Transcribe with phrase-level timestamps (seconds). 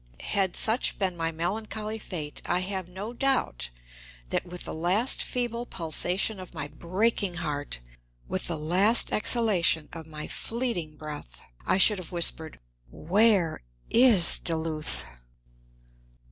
[0.31, 3.69] Had such been my melancholy fate, I have no doubt
[4.29, 7.77] that, with the last feeble pulsation of my breaking heart,
[8.27, 12.59] with the last faint exhalation of my fleeting breath, I should have whispered,
[12.89, 13.61] "Where
[13.91, 15.05] is Duluth?"